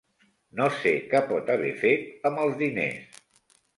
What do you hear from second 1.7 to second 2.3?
fet